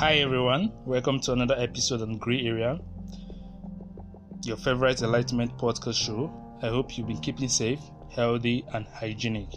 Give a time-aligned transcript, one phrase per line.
[0.00, 2.80] Hi everyone, welcome to another episode on Grey Area,
[4.44, 6.32] your favorite enlightenment podcast show.
[6.62, 7.80] I hope you've been keeping safe,
[8.10, 9.50] healthy, and hygienic.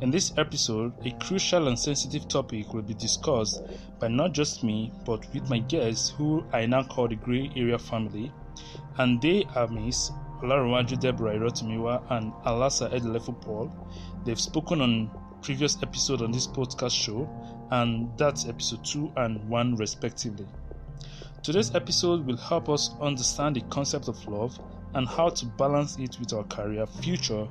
[0.00, 3.60] In this episode, a crucial and sensitive topic will be discussed
[3.98, 7.78] by not just me, but with my guests, who I now call the Grey Area
[7.78, 8.32] family,
[8.96, 10.10] and they are Miss
[10.42, 13.70] Olaruwaju Deborah Irotumiwa and Alasa Edelefu Paul.
[14.24, 15.10] They've spoken on
[15.42, 17.28] previous episode on this podcast show,
[17.70, 20.46] and that's episode 2 and 1 respectively.
[21.42, 24.58] Today's episode will help us understand the concept of love
[24.94, 27.46] and how to balance it with our career, future,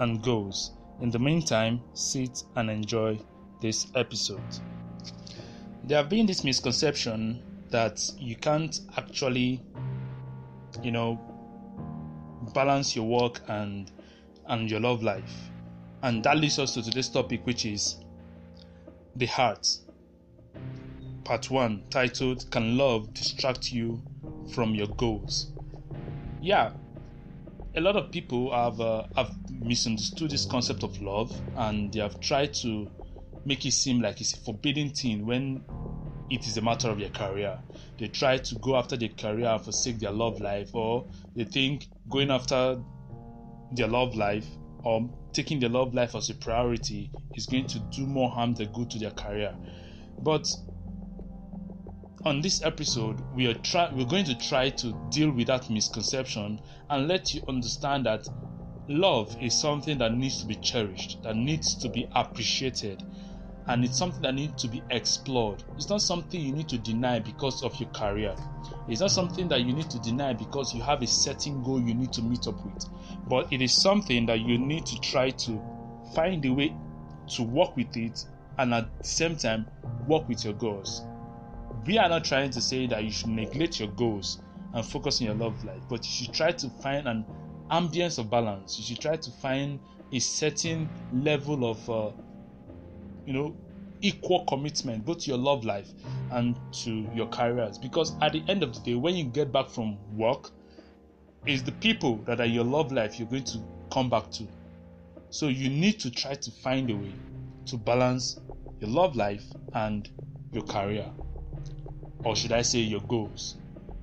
[0.00, 0.72] and goals.
[1.00, 3.18] In the meantime, sit and enjoy
[3.60, 4.42] this episode.
[5.84, 9.62] There have been this misconception that you can't actually,
[10.82, 11.18] you know,
[12.52, 13.90] balance your work and
[14.48, 15.50] and your love life.
[16.02, 17.96] And that leads us to today's topic, which is
[19.16, 19.66] the heart.
[21.24, 24.02] Part 1, titled Can Love Distract You
[24.54, 25.52] from Your Goals?
[26.40, 26.72] Yeah,
[27.76, 32.18] a lot of people have, uh, have misunderstood this concept of love and they have
[32.20, 32.88] tried to
[33.44, 35.64] make it seem like it's a forbidden thing when
[36.30, 37.58] it is a matter of their career.
[37.98, 41.88] They try to go after their career and forsake their love life, or they think
[42.08, 42.80] going after
[43.72, 44.46] their love life
[44.82, 48.72] or taking their love life as a priority is going to do more harm than
[48.72, 49.54] good to their career.
[50.20, 50.46] But
[52.24, 56.60] on this episode, we are try we're going to try to deal with that misconception
[56.90, 58.28] and let you understand that
[58.88, 63.02] love is something that needs to be cherished, that needs to be appreciated,
[63.68, 65.62] and it's something that needs to be explored.
[65.76, 68.34] It's not something you need to deny because of your career.
[68.90, 71.94] It's not something that you need to deny because you have a certain goal you
[71.94, 72.84] need to meet up with.
[73.28, 75.62] But it is something that you need to try to
[76.12, 76.74] find a way
[77.36, 78.24] to work with it
[78.58, 79.66] and at the same time
[80.08, 81.02] work with your goals.
[81.86, 84.42] We are not trying to say that you should neglect your goals
[84.74, 87.24] and focus on your love life, but you should try to find an
[87.70, 88.76] ambience of balance.
[88.76, 89.78] You should try to find
[90.12, 92.10] a certain level of uh,
[93.24, 93.56] you know
[94.02, 95.88] equal commitment both to your love life
[96.32, 99.68] and to your careers because at the end of the day when you get back
[99.68, 100.50] from work
[101.46, 103.58] it's the people that are your love life you're going to
[103.90, 104.46] come back to.
[105.30, 107.14] So you need to try to find a way
[107.66, 108.38] to balance
[108.80, 109.44] your love life
[109.74, 110.08] and
[110.52, 111.06] your career.
[112.24, 113.56] Or should i say your goals?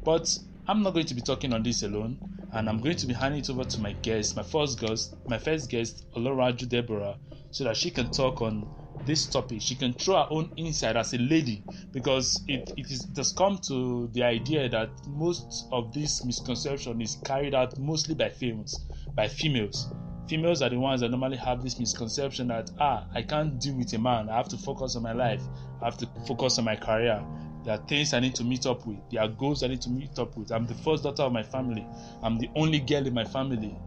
[0.04, 0.38] But
[0.68, 2.20] i'm not going to be talking on this alone
[2.54, 5.38] and i'm going to be handing it over to my guest my first guest my
[5.38, 7.16] first guest oloraju deborah
[7.52, 8.68] so that she can talk on
[9.06, 13.06] this topic she can throw her own insight as a lady because it, it, is,
[13.06, 18.16] it has come to the idea that most of this misconception is carried out mostly
[18.16, 18.86] by females
[19.16, 19.90] by females.
[20.28, 23.94] Females are the ones that normally have this misconception that ah i can't deal with
[23.94, 24.30] a man.
[24.30, 25.42] I have to focus on my life.
[25.82, 27.24] I have to focus on my career.
[27.64, 28.98] There are things i need to meet up with.
[29.10, 30.52] There are goals i need to meet up with.
[30.52, 31.86] I'm the first daughter of my family.
[32.22, 33.78] I'm the only girl in my family.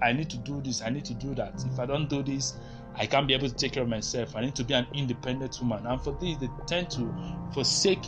[0.00, 0.82] I need to do this.
[0.82, 1.64] I need to do that.
[1.72, 2.54] If i don't do this
[2.98, 4.34] I can't be able to take care of myself.
[4.34, 5.86] I need to be an independent woman.
[5.86, 7.14] And for this, they tend to
[7.52, 8.02] forsake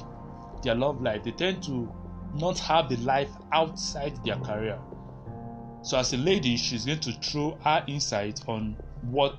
[0.62, 1.22] their love life.
[1.22, 1.92] They tend to
[2.34, 4.78] not have the life outside their career.
[5.82, 9.36] So, as a lady, she's going to throw her insight on what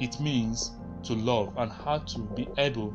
[0.00, 0.72] it means
[1.04, 2.94] to love and how to be able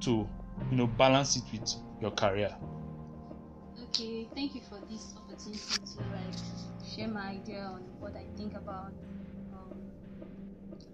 [0.00, 0.28] to,
[0.70, 2.54] you know, balance it with your career.
[3.88, 6.34] Okay, thank you for this opportunity to like
[6.94, 8.92] share my idea on what I think about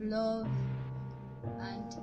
[0.01, 0.49] love,
[1.61, 1.95] and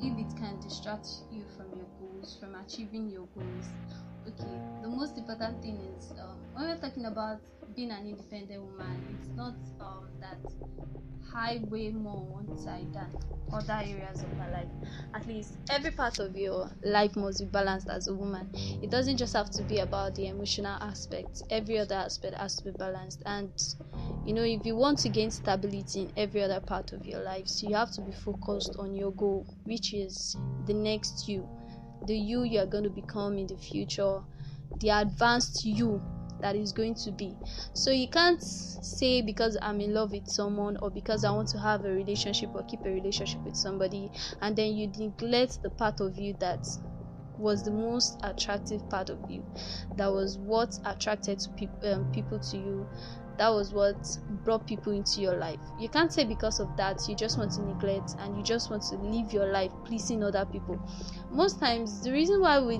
[0.00, 3.66] if it can distract you from your goals, from achieving your goals.
[4.26, 7.38] Okay, the most important thing is um, when we're talking about
[7.76, 10.38] being an independent woman, it's not um, that
[11.30, 13.06] high way more on one side than
[13.52, 14.68] other areas of her life.
[15.14, 18.50] At least every part of your life must be balanced as a woman.
[18.82, 22.64] It doesn't just have to be about the emotional aspect, every other aspect has to
[22.64, 23.22] be balanced.
[23.26, 23.52] And
[24.24, 27.46] you know, if you want to gain stability in every other part of your life,
[27.46, 30.36] so you have to be focused on your goal, which is
[30.66, 31.48] the next you,
[32.02, 34.22] the you you are going to become in the future,
[34.80, 36.04] the advanced you
[36.40, 37.38] that is going to be.
[37.74, 41.58] So you can't say because I'm in love with someone or because I want to
[41.60, 44.10] have a relationship or keep a relationship with somebody
[44.42, 46.66] and then you neglect the part of you that
[47.36, 49.44] was the most attractive part of you
[49.96, 52.88] that was what attracted to pe- um, people to you
[53.38, 53.98] that was what
[54.30, 55.60] brought people into your life.
[55.76, 58.82] You can't say because of that you just want to neglect and you just want
[58.84, 60.80] to live your life pleasing other people.
[61.30, 62.78] Most times, the reason why we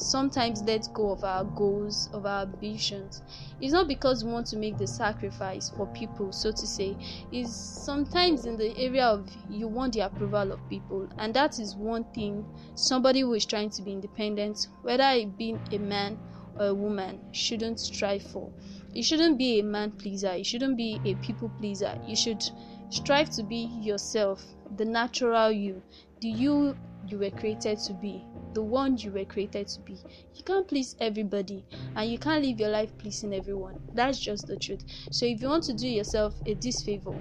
[0.00, 3.22] sometimes let go of our goals, of our ambitions,
[3.60, 6.96] it's not because we want to make the sacrifice for people, so to say.
[7.30, 11.76] It's sometimes in the area of you want the approval of people, and that is
[11.76, 12.44] one thing
[12.74, 16.18] somebody who is trying to be independent, whether it be a man
[16.58, 18.50] or a woman, shouldn't strive for.
[18.92, 21.98] You shouldn't be a man pleaser, you shouldn't be a people pleaser.
[22.06, 22.42] You should
[22.88, 24.44] strive to be yourself,
[24.76, 25.82] the natural you,
[26.20, 26.76] the you
[27.06, 29.94] you were created to be, the one you were created to be.
[30.34, 31.64] You can't please everybody
[31.96, 33.80] and you can't live your life pleasing everyone.
[33.94, 34.84] That's just the truth.
[35.10, 37.14] So if you want to do yourself a disfavor,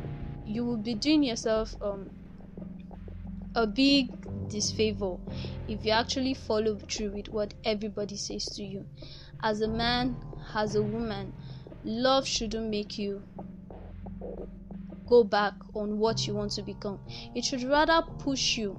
[0.46, 2.10] you will be doing yourself um
[3.56, 4.10] a big
[4.50, 5.18] disfavor
[5.68, 8.86] if you actually follow through with what everybody says to you.
[9.42, 10.16] As a man,
[10.54, 11.34] as a woman,
[11.84, 13.24] love shouldn't make you
[15.08, 17.00] go back on what you want to become.
[17.36, 18.78] It should rather push you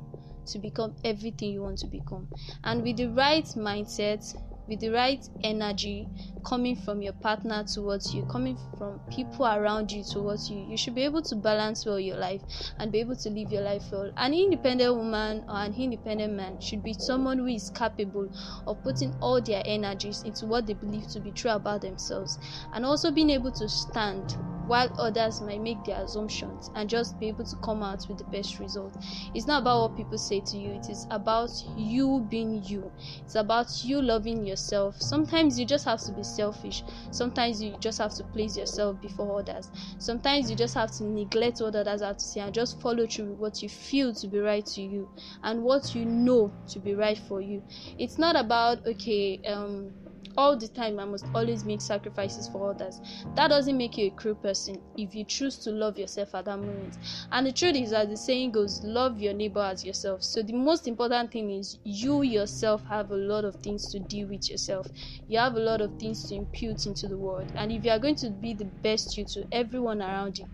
[0.51, 2.29] to become everything you want to become.
[2.65, 4.35] And with the right mindset,
[4.67, 6.09] with the right energy
[6.45, 10.95] coming from your partner towards you, coming from people around you towards you, you should
[10.95, 12.43] be able to balance well your life
[12.79, 14.13] and be able to live your life well.
[14.17, 18.31] An independent woman or an independent man should be someone who is capable
[18.67, 22.39] of putting all their energies into what they believe to be true about themselves
[22.73, 24.37] and also being able to stand
[24.71, 28.25] while others might make their assumptions and just be able to come out with the
[28.31, 28.97] best result.
[29.35, 32.93] It's not about what people say to you, it is about you being you.
[33.25, 34.95] It's about you loving yourself.
[35.03, 39.41] Sometimes you just have to be selfish, sometimes you just have to place yourself before
[39.41, 39.73] others.
[39.99, 43.31] Sometimes you just have to neglect what others have to say and just follow through
[43.31, 45.09] with what you feel to be right to you
[45.43, 47.65] and what you know to be right for you.
[47.99, 49.95] It's not about, okay, um,
[50.37, 53.01] all the time I must always make sacrifices for others.
[53.35, 56.59] That doesn't make you a cruel person if you choose to love yourself at that
[56.59, 56.97] moment.
[57.33, 60.23] And the truth is, as the saying goes, love your neighbor as yourself.
[60.23, 64.29] So the most important thing is you yourself have a lot of things to deal
[64.29, 64.89] with yourself.
[65.29, 67.53] You have a lot of things to impute into the world.
[67.57, 70.47] And if you are going to be the best you to everyone around you,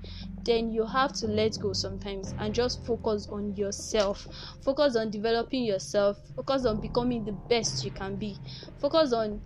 [0.45, 4.29] then you have to let go sometimes and just focus on yourself.
[4.63, 6.19] Focus on developing yourself.
[6.35, 8.41] Focus on becoming the best you can be.
[8.81, 9.43] Focus on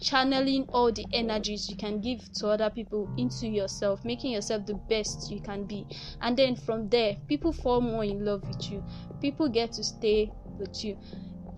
[0.00, 4.74] channeling all the energies you can give to other people into yourself, making yourself the
[4.74, 5.86] best you can be.
[6.20, 8.84] And then from there, people fall more in love with you.
[9.20, 10.96] People get to stay with you.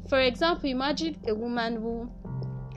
[0.08, 2.10] For example, imagine a woman who,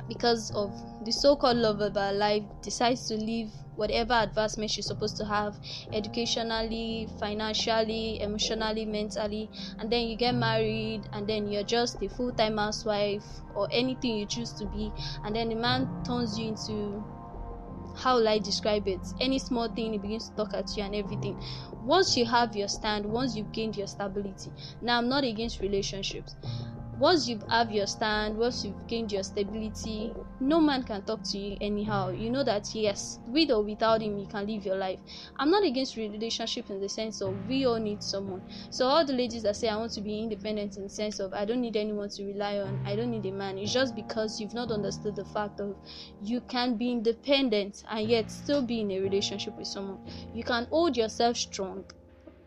[0.07, 0.71] because of
[1.03, 5.25] the so called love of her life, decides to leave whatever advancement she's supposed to
[5.25, 5.59] have
[5.91, 12.31] educationally, financially, emotionally, mentally, and then you get married, and then you're just a full
[12.33, 14.91] time housewife or anything you choose to be,
[15.23, 17.03] and then the man turns you into
[17.95, 19.05] how will I describe it?
[19.21, 21.39] Any small thing, he begins to talk at you and everything.
[21.83, 24.51] Once you have your stand, once you've gained your stability,
[24.81, 26.35] now I'm not against relationships
[26.97, 31.37] once you have your stand, once you've gained your stability, no man can talk to
[31.37, 32.09] you anyhow.
[32.09, 34.99] You know that yes, with or without him, you can live your life.
[35.37, 38.43] I'm not against relationship in the sense of we all need someone.
[38.69, 41.33] So all the ladies that say I want to be independent in the sense of
[41.33, 43.57] I don't need anyone to rely on, I don't need a man.
[43.57, 45.77] It's just because you've not understood the fact of
[46.19, 49.99] you can be independent and yet still be in a relationship with someone.
[50.33, 51.85] You can hold yourself strong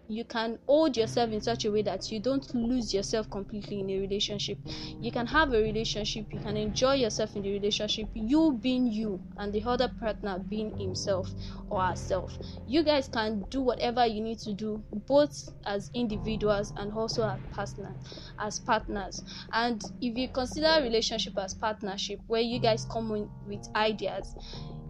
[0.08, 3.90] you can hold yourself in such a way that you don't lose yourself completely in
[3.90, 4.58] a relationship.
[5.00, 9.20] You can have a relationship, you can enjoy yourself in the relationship, you being you
[9.38, 11.32] and the other partner being himself
[11.70, 12.38] or herself.
[12.66, 17.40] You guys can do whatever you need to do, both as individuals and also as
[17.50, 17.96] partners.
[18.38, 23.68] As partners, and if you consider relationship as partnership, where you guys come in with
[23.74, 24.34] ideas,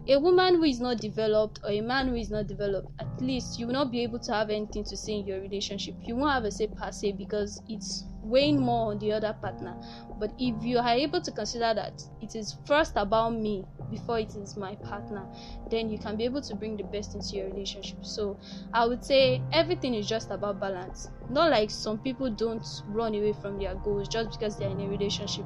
[0.09, 3.59] a woman who is not developed or a man who is not developed, at least
[3.59, 5.95] you will not be able to have anything to say in your relationship.
[6.05, 9.75] You won't have a say per se because it's weighing more on the other partner.
[10.17, 14.35] But if you are able to consider that it is first about me before it
[14.35, 15.25] is my partner,
[15.69, 18.05] then you can be able to bring the best into your relationship.
[18.05, 18.37] So
[18.73, 21.09] I would say everything is just about balance.
[21.29, 24.87] Not like some people don't run away from their goals just because they're in a
[24.87, 25.45] relationship.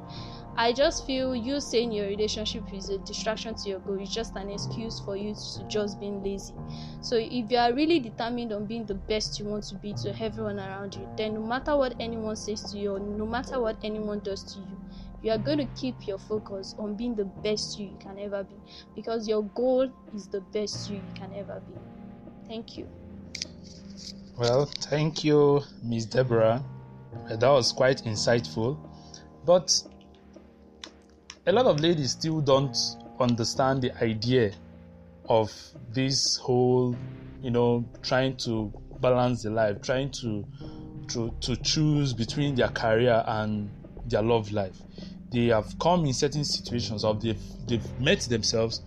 [0.54, 4.36] I just feel you saying your relationship is a distraction to your goal is just
[4.36, 6.54] an excuse for you to just being lazy.
[7.00, 10.14] So if you are really determined on being the best you want to be to
[10.22, 13.76] everyone around you, then no matter what anyone says to you or no matter what
[13.82, 14.78] anyone does to you,
[15.22, 18.42] you are going to keep your focus on being the best you, you can ever
[18.44, 18.56] be
[18.94, 21.78] because your goal is the best you, you can ever be.
[22.48, 22.88] Thank you.
[24.36, 26.64] Well, thank you, Miss Deborah.
[27.28, 28.78] That was quite insightful.
[29.44, 29.82] But
[31.46, 32.76] a lot of ladies still don't
[33.20, 34.52] understand the idea
[35.28, 35.52] of
[35.90, 36.96] this whole,
[37.40, 40.44] you know, trying to balance the life, trying to
[41.08, 43.70] to, to choose between their career and
[44.06, 44.80] their love life.
[45.32, 48.82] They have come in certain situations or they've they've met themselves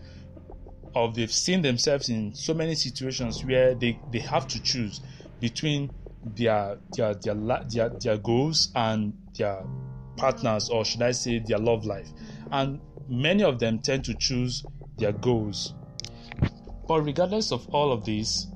[0.93, 5.01] or they've seen themselves in so many situations where they, they have to choose
[5.41, 5.91] between
[6.23, 7.35] their their their
[7.69, 9.63] their, their goals and their
[10.17, 12.07] partners or should I say their love life.
[12.51, 14.63] And many of them tend to choose
[14.97, 15.73] their goals.
[16.87, 18.47] But regardless of all of this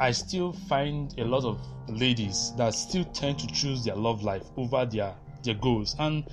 [0.00, 4.44] I still find a lot of ladies that still tend to choose their love life
[4.56, 5.94] over their their goals.
[5.98, 6.24] And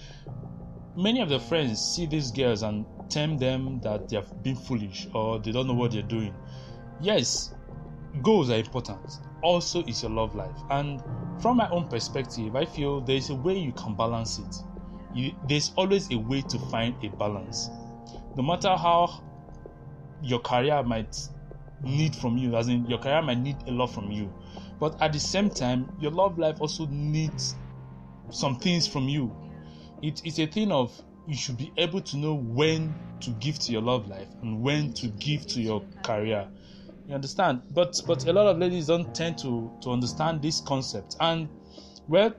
[0.96, 5.08] many of their friends see these girls and term them that they have been foolish
[5.14, 6.34] or they don't know what they're doing.
[7.02, 7.54] Yes,
[8.22, 9.20] goals are important.
[9.42, 10.58] Also, is your love life.
[10.70, 11.02] And
[11.42, 14.56] from my own perspective, I feel there's a way you can balance it.
[15.14, 17.70] You, there's always a way to find a balance.
[18.36, 19.24] No matter how
[20.22, 21.18] your career might
[21.84, 24.34] need from you, as in your career might need a lot from you,
[24.80, 27.56] but at the same time, your love life also needs
[28.30, 29.34] some things from you.
[30.06, 30.94] It, it's a thing of
[31.28, 34.94] you should be able to know when to give to your love life and when
[34.94, 36.48] to give to your career.
[37.08, 37.64] You understand?
[37.72, 41.16] But but a lot of ladies don't tend to to understand this concept.
[41.20, 41.50] And
[42.08, 42.36] well,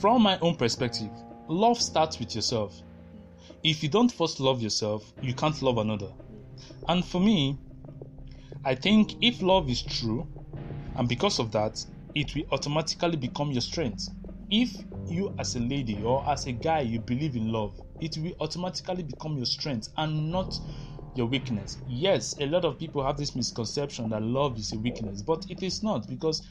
[0.00, 1.10] from my own perspective,
[1.48, 2.82] love starts with yourself.
[3.64, 6.12] If you don't first love yourself, you can't love another.
[6.86, 7.58] And for me,
[8.64, 10.24] I think if love is true,
[10.94, 14.08] and because of that, it will automatically become your strength.
[14.50, 14.70] If
[15.06, 19.02] you as a lady or as a guy you believe in love, it will automatically
[19.02, 20.58] become your strength and not
[21.14, 21.78] your weakness.
[21.86, 25.62] Yes, a lot of people have this misconception that love is a weakness, but it
[25.62, 26.46] is not because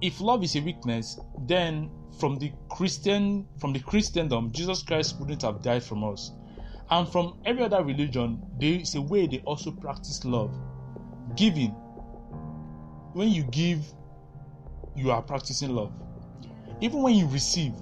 [0.00, 5.42] if love is a weakness, then from the Christian from the Christendom, Jesus Christ wouldn't
[5.42, 6.32] have died from us.
[6.90, 10.54] And from every other religion, there is a way they also practice love.
[11.34, 11.70] Giving.
[13.12, 13.80] When you give,
[14.94, 15.92] you are practicing love.
[16.80, 17.72] Even when you receive,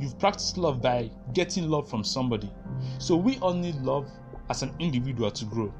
[0.00, 2.50] you've practiced love by getting love from somebody.
[2.98, 4.08] So we all need love
[4.50, 5.72] as an individual to grow.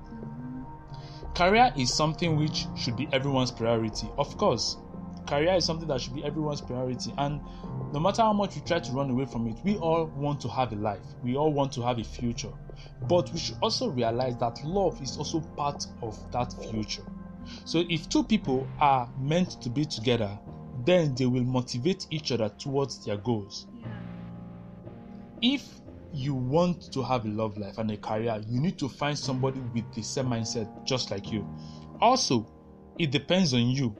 [1.35, 4.07] Career is something which should be everyone's priority.
[4.19, 4.77] Of course,
[5.27, 7.13] career is something that should be everyone's priority.
[7.19, 7.41] And
[7.93, 10.49] no matter how much we try to run away from it, we all want to
[10.49, 11.03] have a life.
[11.25, 12.53] We all want to have a future.
[13.09, 17.03] But we should also realize that love is also part of that future.
[17.65, 20.39] So if two people are meant to be together,
[20.85, 23.67] then they will motivate each other towards their goals.
[23.81, 23.89] Yeah.
[25.43, 25.81] If
[26.13, 29.61] you want to have a love life and a career, you need to find somebody
[29.75, 31.47] with the same mindset just like you.
[32.01, 32.47] Also,
[32.99, 33.95] it depends on you.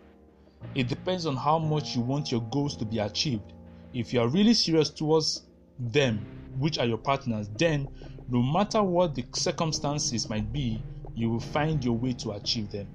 [0.75, 3.53] It depends on how much you want your goals to be achieved.
[3.93, 5.43] If you are really serious towards
[5.79, 6.25] them,
[6.59, 7.89] which are your partners, then
[8.29, 10.83] no matter what the circumstances might be,
[11.15, 12.89] you will find your way to achieve them.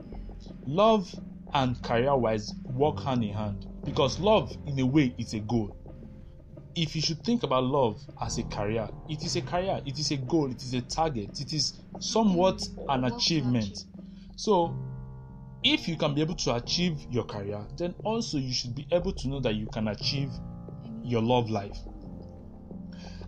[0.65, 1.13] Love
[1.53, 3.65] and career wise work hand in hand.
[3.83, 5.75] Because love in a way is a goal.
[6.75, 10.11] If you should think about love as a career it is a career it is
[10.11, 13.85] a goal it is a target it is somewhat an achievement.
[14.35, 14.75] So
[15.63, 19.11] if you can be able to achieve your career then also you should be able
[19.13, 20.29] to know that you can achieve
[21.03, 21.77] your love life.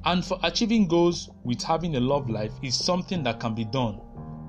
[0.06, 4.00] And for achieving goals with having a love life is something that can be done.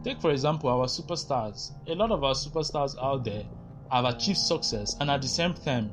[0.05, 1.73] Take for example our superstars.
[1.88, 3.45] A lot of our superstars out there
[3.93, 5.93] have achieved success and at the same time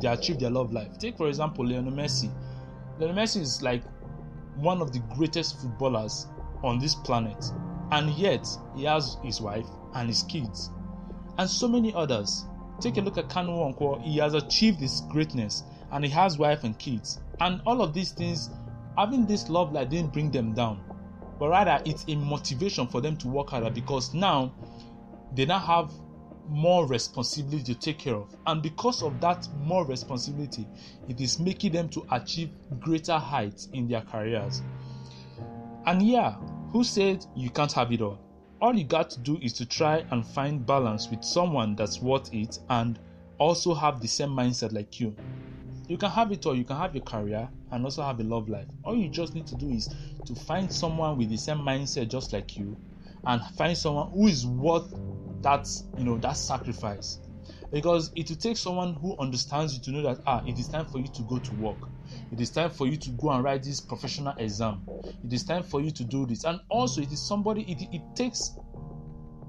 [0.00, 0.96] they achieve their love life.
[0.98, 2.30] Take for example Lionel Messi.
[2.98, 3.82] Lionel Messi is like
[4.56, 6.26] one of the greatest footballers
[6.62, 7.44] on this planet,
[7.90, 10.70] and yet he has his wife and his kids,
[11.38, 12.44] and so many others.
[12.80, 14.00] Take a look at Kanu Nwankwo.
[14.02, 18.12] He has achieved his greatness, and he has wife and kids, and all of these
[18.12, 18.50] things.
[18.96, 20.82] Having this love life didn't bring them down,
[21.38, 24.52] but rather it's a motivation for them to work harder because now
[25.34, 25.90] they now have
[26.50, 28.34] more responsibility to take care of.
[28.46, 30.66] And because of that more responsibility,
[31.08, 34.62] it is making them to achieve greater heights in their careers.
[35.86, 36.32] And yeah,
[36.72, 38.18] who said you can't have it all?
[38.60, 42.32] All you got to do is to try and find balance with someone that's worth
[42.34, 42.98] it and
[43.38, 45.16] also have the same mindset like you.
[45.88, 48.48] You can have it all, you can have your career and also have a love
[48.48, 48.68] life.
[48.84, 49.88] All you just need to do is
[50.26, 52.76] to find someone with the same mindset just like you
[53.26, 54.92] and find someone who is worth
[55.42, 57.18] that you know that sacrifice.
[57.72, 60.86] Because it will take someone who understands you to know that ah it is time
[60.86, 61.88] for you to go to work.
[62.32, 64.86] It is time for you to go and write this professional exam.
[65.24, 66.44] It is time for you to do this.
[66.44, 68.52] And also it is somebody it, it takes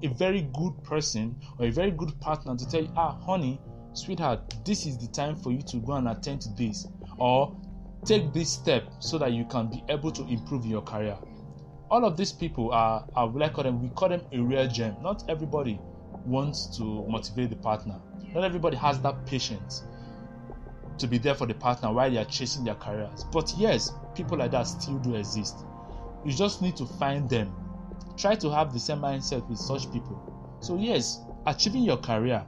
[0.02, 3.60] a very good person or a very good partner to tell you ah honey
[3.94, 7.56] sweetheart this is the time for you to go and attend to this or
[8.04, 11.16] take this step so that you can be able to improve your career
[11.92, 14.96] all of these people are, we like call them, we call them a rare gem.
[15.02, 15.78] Not everybody
[16.24, 18.00] wants to motivate the partner.
[18.34, 19.82] Not everybody has that patience
[20.96, 23.24] to be there for the partner while they are chasing their careers.
[23.24, 25.66] But yes, people like that still do exist.
[26.24, 27.54] You just need to find them.
[28.16, 30.18] Try to have the same mindset with such people.
[30.60, 32.42] So, yes, achieving your career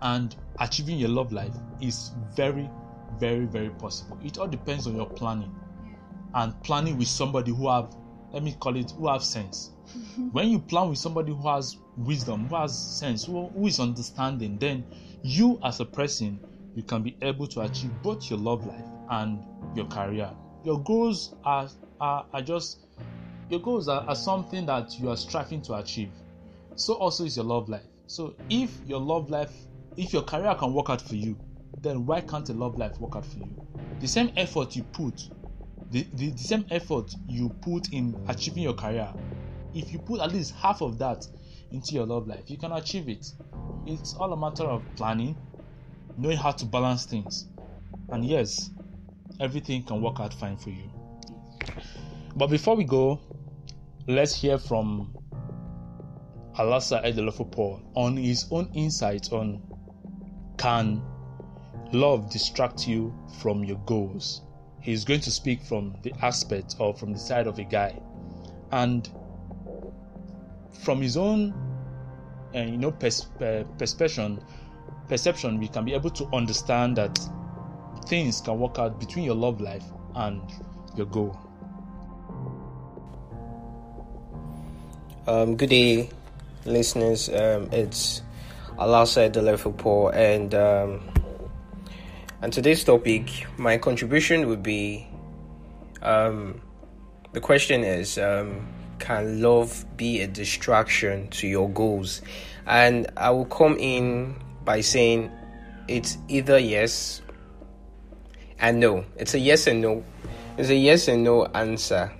[0.00, 2.70] and achieving your love life is very,
[3.18, 4.18] very, very possible.
[4.24, 5.54] It all depends on your planning
[6.32, 7.94] and planning with somebody who have,
[8.32, 9.72] let me call it, who have sense.
[9.96, 10.28] Mm-hmm.
[10.28, 14.56] when you plan with somebody who has wisdom, who has sense, who, who is understanding,
[14.58, 14.84] then
[15.22, 16.40] you as a person,
[16.74, 19.38] you can be able to achieve both your love life and
[19.74, 20.30] your career.
[20.64, 21.68] Your goals are
[22.00, 22.86] are, are just
[23.50, 26.10] your goals are, are something that you are striving to achieve.
[26.74, 27.84] So also is your love life.
[28.06, 29.52] So if your love life,
[29.96, 31.36] if your career can work out for you,
[31.82, 33.54] then why can't a love life work out for you?
[34.00, 35.28] The same effort you put,
[35.92, 39.12] the, the, the same effort you put in achieving your career,
[39.74, 41.26] if you put at least half of that
[41.70, 43.26] into your love life, you can achieve it.
[43.86, 45.36] It's all a matter of planning,
[46.16, 47.46] knowing how to balance things.
[48.10, 48.70] And yes,
[49.38, 50.90] everything can work out fine for you.
[52.36, 53.20] But before we go,
[54.08, 55.14] let's hear from
[56.58, 59.62] Alasa Edelofo Paul on his own insight on
[60.56, 61.02] can
[61.92, 64.42] love distract you from your goals.
[64.82, 67.98] He's going to speak from the aspect or from the side of a guy.
[68.70, 69.08] And
[70.82, 71.54] from his own
[72.54, 74.42] uh, you know pers- uh, perception
[75.08, 77.18] perception we can be able to understand that
[78.06, 79.84] things can work out between your love life
[80.16, 80.42] and
[80.96, 81.38] your goal
[85.26, 86.08] um, good day
[86.64, 88.22] listeners um, it's
[88.78, 91.11] Alasa Delefo and um,
[92.42, 95.06] and today's topic my contribution would be
[96.02, 96.60] um,
[97.32, 98.66] the question is um,
[99.02, 102.22] can love be a distraction to your goals?
[102.66, 105.28] And I will come in by saying
[105.88, 107.20] it's either yes
[108.60, 109.04] and no.
[109.16, 110.04] It's a yes and no.
[110.56, 112.12] It's a yes and no answer.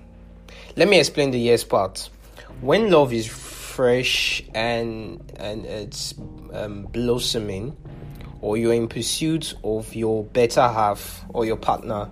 [0.75, 2.09] Let me explain the yes part.
[2.59, 6.13] When love is fresh and and it's
[6.51, 7.77] um, blossoming,
[8.43, 12.09] or you're in pursuit of your better half or your partner,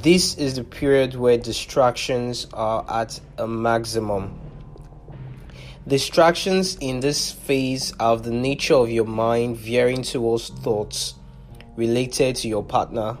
[0.00, 4.40] this is the period where distractions are at a maximum.
[5.86, 11.14] Distractions in this phase are of the nature of your mind veering towards thoughts
[11.76, 13.18] related to your partner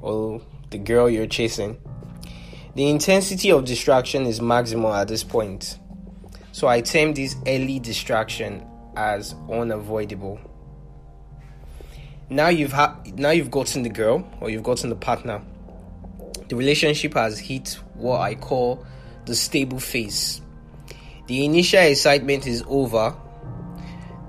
[0.00, 1.78] or the girl you're chasing.
[2.76, 5.78] The intensity of distraction is maximal at this point.
[6.52, 8.64] So I term this early distraction
[8.96, 10.38] as unavoidable.
[12.28, 15.42] Now you've ha- now you've gotten the girl or you've gotten the partner
[16.48, 18.84] the relationship has hit what I call
[19.24, 20.40] the stable phase.
[21.26, 23.16] The initial excitement is over.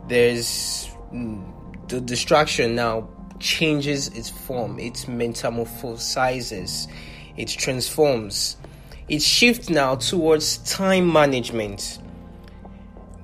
[0.07, 6.91] There's mm, the distraction now changes its form, it metamorphosizes,
[7.35, 8.57] it transforms.
[9.09, 11.99] It shifts now towards time management,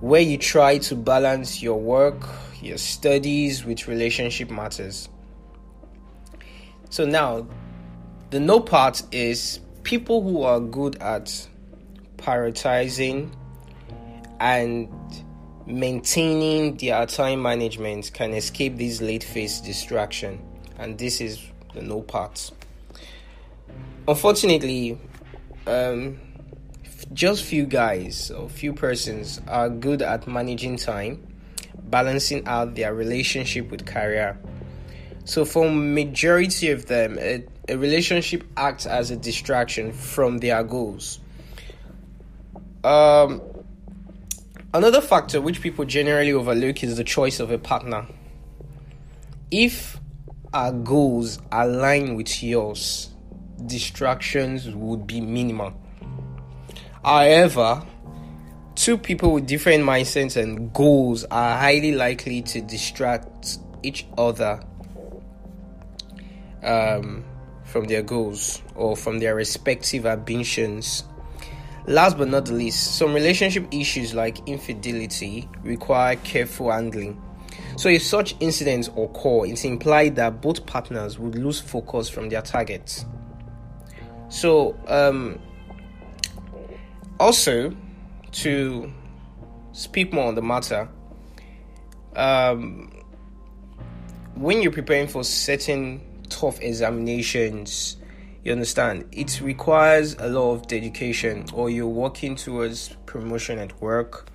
[0.03, 2.27] where you try to balance your work,
[2.61, 5.07] your studies with relationship matters.
[6.89, 7.47] So now
[8.29, 11.47] the no part is people who are good at
[12.17, 13.33] prioritizing
[14.41, 14.89] and
[15.65, 20.37] maintaining their time management can escape this late phase distraction,
[20.79, 21.41] and this is
[21.73, 22.51] the no part.
[24.05, 24.99] Unfortunately,
[25.65, 26.19] um,
[27.13, 31.25] just few guys or few persons are good at managing time,
[31.83, 34.37] balancing out their relationship with career.
[35.25, 41.19] So for majority of them, it a relationship acts as a distraction from their goals.
[42.83, 43.41] Um,
[44.73, 48.05] another factor which people generally overlook is the choice of a partner.
[49.49, 49.97] If
[50.53, 53.11] our goals align with yours,
[53.65, 55.73] distractions would be minimal.
[57.03, 57.83] However,
[58.75, 64.61] two people with different mindsets and goals are highly likely to distract each other.
[66.63, 67.25] Um,
[67.73, 71.03] from their goals or from their respective ambitions.
[71.87, 77.19] Last but not the least, some relationship issues like infidelity require careful handling.
[77.75, 82.43] So, if such incidents occur, it's implied that both partners would lose focus from their
[82.43, 83.05] targets.
[84.29, 85.39] So, um,
[87.19, 87.75] also
[88.31, 88.91] to
[89.71, 90.87] speak more on the matter,
[92.15, 92.91] um,
[94.35, 97.97] when you're preparing for certain tough examinations.
[98.43, 99.05] You understand?
[99.13, 104.27] It requires a lot of dedication, or you're working towards promotion at work.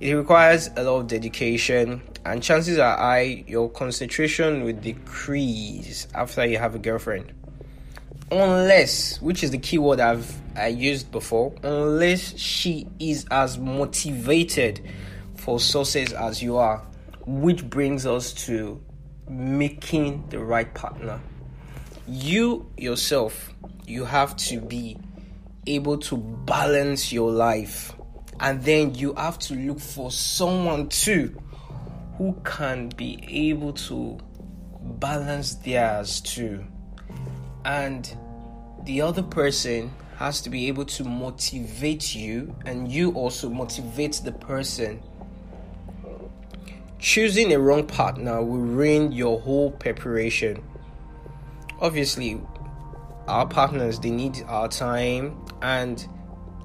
[0.00, 6.44] It requires a lot of dedication, and chances are high your concentration will decrease after
[6.44, 7.32] you have a girlfriend.
[8.30, 14.80] Unless, which is the keyword I've I used before, unless she is as motivated
[15.36, 16.78] for success as you are,
[17.26, 18.82] which brings us to
[19.28, 21.20] making the right partner.
[22.06, 23.54] You yourself,
[23.86, 24.98] you have to be
[25.66, 27.94] able to balance your life,
[28.40, 31.40] and then you have to look for someone too
[32.18, 34.18] who can be able to
[34.82, 36.64] balance theirs too.
[37.64, 38.16] And
[38.84, 44.32] the other person has to be able to motivate you, and you also motivate the
[44.32, 45.02] person.
[46.98, 50.62] Choosing a wrong partner will ruin your whole preparation.
[51.80, 52.40] Obviously,
[53.26, 56.06] our partners they need our time, and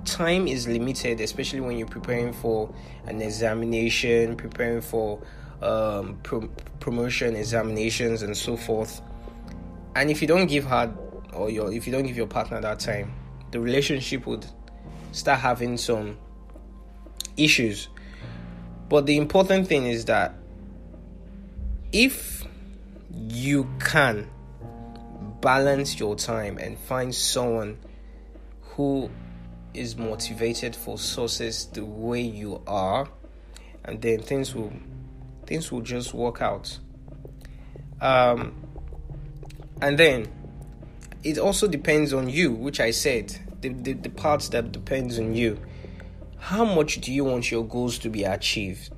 [0.05, 2.73] time is limited, especially when you're preparing for
[3.05, 5.19] an examination, preparing for
[5.61, 6.47] um, pro-
[6.79, 9.01] promotion examinations, and so forth.
[9.97, 10.93] And if you don't give her
[11.33, 13.15] or your if you don't give your partner that time,
[13.49, 14.45] the relationship would
[15.11, 16.19] start having some
[17.35, 17.87] issues.
[18.89, 20.35] But the important thing is that
[21.91, 22.45] if
[23.11, 24.29] you can
[25.41, 27.79] balance your time and find someone
[28.61, 29.09] who
[29.73, 33.09] is motivated for success the way you are
[33.83, 34.73] and then things will
[35.47, 36.77] things will just work out
[38.01, 38.66] um
[39.81, 40.27] and then
[41.23, 45.33] it also depends on you, which I said, the, the, the parts that depends on
[45.33, 45.59] you.
[46.37, 48.91] How much do you want your goals to be achieved?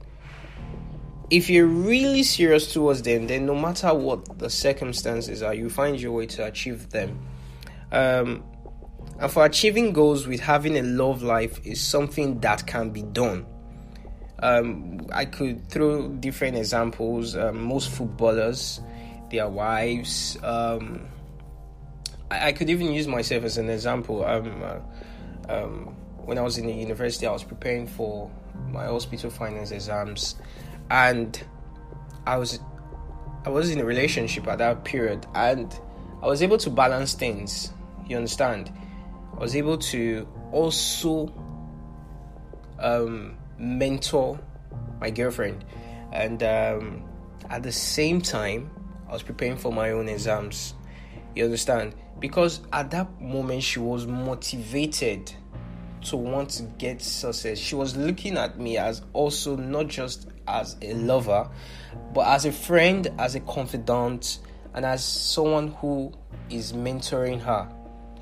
[1.29, 5.99] If you're really serious towards them, then no matter what the circumstances are, you find
[5.99, 7.19] your way to achieve them.
[7.91, 8.43] Um,
[9.19, 13.45] and for achieving goals with having a love life is something that can be done.
[14.41, 17.35] Um, I could throw different examples.
[17.35, 18.81] Um, most footballers,
[19.29, 21.07] their wives, um,
[22.31, 24.25] I, I could even use myself as an example.
[24.25, 28.29] Um, uh, um, when I was in the university, I was preparing for
[28.71, 30.35] my hospital finance exams,
[30.89, 31.41] and
[32.25, 32.59] I was
[33.45, 35.73] I was in a relationship at that period, and
[36.21, 37.71] I was able to balance things.
[38.07, 38.71] You understand?
[39.35, 41.33] I was able to also
[42.79, 44.39] um, mentor
[44.99, 45.63] my girlfriend,
[46.11, 47.03] and um,
[47.49, 48.69] at the same time,
[49.09, 50.75] I was preparing for my own exams.
[51.35, 51.95] You understand?
[52.19, 55.33] because at that moment she was motivated
[56.01, 57.57] to want to get success.
[57.57, 61.49] She was looking at me as also not just as a lover,
[62.13, 64.39] but as a friend, as a confidant,
[64.73, 66.11] and as someone who
[66.49, 67.69] is mentoring her.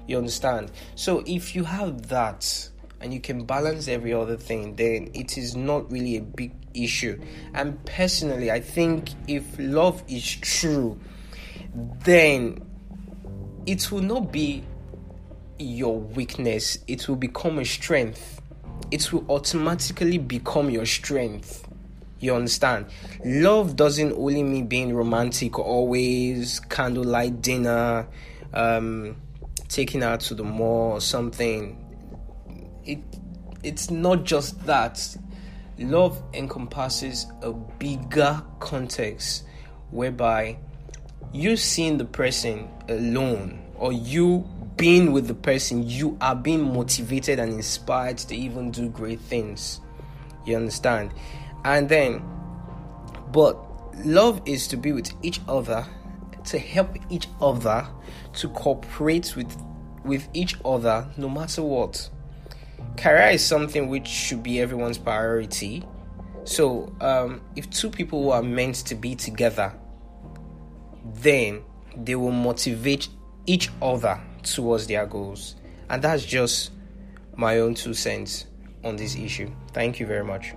[0.08, 0.72] You understand?
[0.96, 5.56] So if you have that and you can balance every other thing, then it is
[5.56, 7.20] not really a big issue.
[7.54, 11.00] And personally, I think if love is true,
[11.74, 12.64] then
[13.66, 14.64] it will not be
[15.60, 18.42] your weakness, it will become a strength.
[18.92, 21.68] It will automatically become your strength.
[22.20, 22.88] You understand?
[23.26, 28.08] Love doesn't only mean being romantic always, candlelight dinner,
[28.54, 29.18] um,
[29.68, 31.87] taking out to the mall or something.
[32.88, 33.00] It
[33.64, 35.16] it's not just that.
[35.78, 39.44] Love encompasses a bigger context
[39.92, 40.58] whereby
[41.34, 44.48] you seeing the person alone or you
[44.78, 49.82] being with the person, you are being motivated and inspired to even do great things.
[50.46, 51.12] You understand?
[51.66, 52.24] And then,
[53.32, 53.58] but
[54.06, 55.86] love is to be with each other,
[56.46, 57.88] to help each other,
[58.34, 59.56] to cooperate with
[60.06, 62.10] with each other no matter what.
[62.98, 65.86] Career is something which should be everyone's priority.
[66.44, 69.74] So, um, if two people who are meant to be together
[71.22, 71.64] then
[71.96, 73.10] they will motivate
[73.46, 75.56] each other towards their goals.
[75.90, 76.72] And that's just
[77.36, 78.46] my own two cents
[78.84, 79.52] on this issue.
[79.74, 80.54] Thank you very much.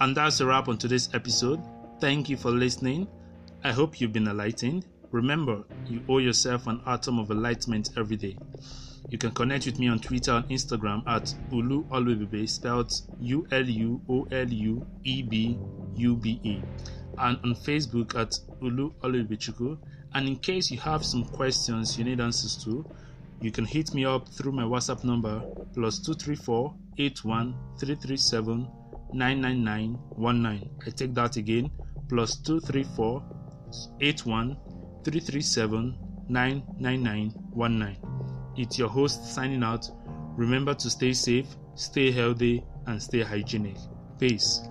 [0.00, 1.60] And that's a wrap on today's episode.
[2.00, 3.08] Thank you for listening.
[3.64, 4.86] I hope you've been enlightened.
[5.10, 8.36] Remember, you owe yourself an atom of enlightenment every day.
[9.08, 13.62] You can connect with me on Twitter and Instagram at Ulu Oluebube, spelled U L
[13.62, 15.58] U O L U E B
[15.96, 16.60] U B E,
[17.16, 19.78] and on Facebook at Ulu Oluebechuku.
[20.14, 22.84] And in case you have some questions you need answers to,
[23.40, 25.42] you can hit me up through my WhatsApp number
[25.72, 28.68] plus 234 81 337
[29.14, 30.70] 99919.
[30.86, 31.70] I take that again
[32.08, 33.22] plus 234
[34.00, 34.56] 81
[35.10, 35.96] 337
[36.28, 37.96] 99919.
[38.56, 39.90] It's your host signing out.
[40.36, 43.76] Remember to stay safe, stay healthy, and stay hygienic.
[44.18, 44.62] Peace.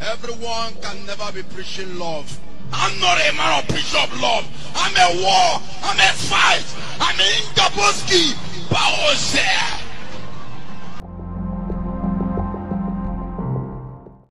[0.00, 2.38] Everyone can never be preaching love
[2.72, 4.44] I'm not a man of preach of love.
[4.74, 5.60] I'm a war.
[5.82, 6.66] I'm a fight.
[7.00, 8.34] I'm in Gaboski.
[9.32, 9.85] There.